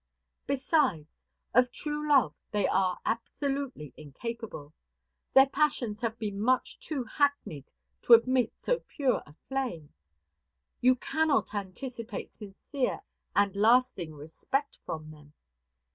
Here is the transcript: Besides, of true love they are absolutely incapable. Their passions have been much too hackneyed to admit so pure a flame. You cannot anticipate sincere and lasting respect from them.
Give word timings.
Besides, 0.47 1.15
of 1.53 1.71
true 1.71 2.09
love 2.09 2.33
they 2.49 2.67
are 2.67 2.97
absolutely 3.05 3.93
incapable. 3.95 4.73
Their 5.35 5.45
passions 5.45 6.01
have 6.01 6.17
been 6.17 6.41
much 6.41 6.79
too 6.79 7.03
hackneyed 7.03 7.71
to 8.01 8.13
admit 8.13 8.57
so 8.57 8.79
pure 8.79 9.21
a 9.27 9.35
flame. 9.47 9.93
You 10.79 10.95
cannot 10.95 11.53
anticipate 11.53 12.31
sincere 12.31 13.01
and 13.35 13.55
lasting 13.55 14.15
respect 14.15 14.79
from 14.87 15.11
them. 15.11 15.33